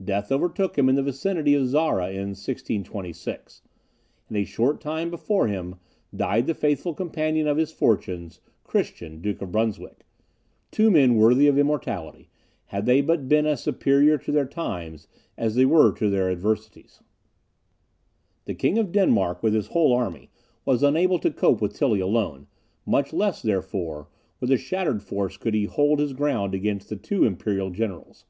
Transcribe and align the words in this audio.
Death 0.00 0.30
overtook 0.30 0.78
him 0.78 0.88
in 0.88 0.94
the 0.94 1.02
vicinity 1.02 1.52
of 1.56 1.66
Zara 1.66 2.10
in 2.10 2.36
1626, 2.38 3.62
and 4.28 4.36
a 4.36 4.44
short 4.44 4.80
time 4.80 5.10
before 5.10 5.48
him 5.48 5.74
died 6.14 6.46
the 6.46 6.54
faithful 6.54 6.94
companion 6.94 7.48
of 7.48 7.56
his 7.56 7.72
fortunes, 7.72 8.40
Christian, 8.62 9.20
Duke 9.20 9.42
of 9.42 9.50
Brunswick 9.50 10.06
two 10.70 10.88
men 10.88 11.16
worthy 11.16 11.48
of 11.48 11.58
immortality, 11.58 12.28
had 12.66 12.86
they 12.86 13.00
but 13.00 13.28
been 13.28 13.44
as 13.44 13.60
superior 13.60 14.18
to 14.18 14.30
their 14.30 14.46
times 14.46 15.08
as 15.36 15.56
they 15.56 15.66
were 15.66 15.90
to 15.96 16.08
their 16.08 16.30
adversities. 16.30 17.02
The 18.44 18.54
King 18.54 18.78
of 18.78 18.92
Denmark, 18.92 19.42
with 19.42 19.52
his 19.52 19.66
whole 19.66 19.92
army, 19.92 20.30
was 20.64 20.84
unable 20.84 21.18
to 21.18 21.30
cope 21.32 21.60
with 21.60 21.74
Tilly 21.74 21.98
alone; 21.98 22.46
much 22.86 23.12
less, 23.12 23.42
therefore, 23.42 24.06
with 24.38 24.52
a 24.52 24.58
shattered 24.58 25.02
force 25.02 25.36
could 25.36 25.54
he 25.54 25.64
hold 25.64 25.98
his 25.98 26.12
ground 26.12 26.54
against 26.54 26.88
the 26.88 26.94
two 26.94 27.24
imperial 27.24 27.70
generals. 27.70 28.26